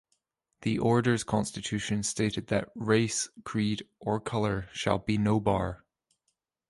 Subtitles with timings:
[0.63, 5.85] The Orders constitution stated that "race, Creed or Color shall be no bar".